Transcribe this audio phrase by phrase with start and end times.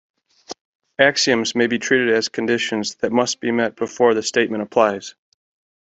[0.97, 5.13] Axioms may be treated as conditions that must be met before the statement applies.